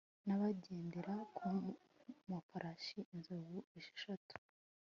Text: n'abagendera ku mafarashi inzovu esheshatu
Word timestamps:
n'abagendera 0.25 1.13
ku 1.35 1.47
mafarashi 2.29 2.99
inzovu 3.13 3.57
esheshatu 3.79 4.33